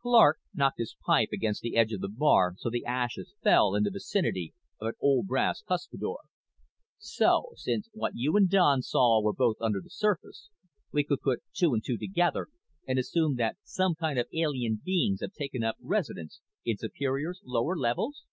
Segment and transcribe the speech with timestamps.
[0.00, 3.82] Clark knocked his pipe against the edge of the bar so the ashes fell in
[3.82, 6.16] the vicinity of an old brass cuspidor.
[6.96, 10.48] "So, since what you and Don saw were both under the surface,
[10.90, 12.48] we could put two and two together
[12.88, 17.76] and assume that some kind of alien beings have taken up residence in Superior's lower
[17.76, 18.24] levels?"